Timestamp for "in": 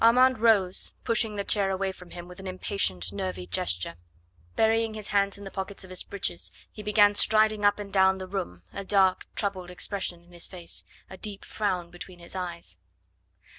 5.37-5.43, 10.23-10.31